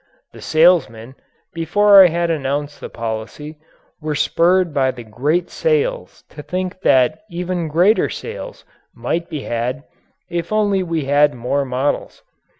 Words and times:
The 0.33 0.41
salesmen, 0.41 1.13
before 1.53 2.03
I 2.03 2.07
had 2.07 2.31
announced 2.31 2.79
the 2.81 2.89
policy, 2.89 3.59
were 4.01 4.15
spurred 4.15 4.73
by 4.73 4.89
the 4.89 5.03
great 5.03 5.51
sales 5.51 6.23
to 6.29 6.41
think 6.41 6.81
that 6.81 7.21
even 7.29 7.67
greater 7.67 8.09
sales 8.09 8.65
might 8.95 9.29
be 9.29 9.43
had 9.43 9.83
if 10.27 10.51
only 10.51 10.81
we 10.81 11.05
had 11.05 11.35
more 11.35 11.65
models. 11.65 12.23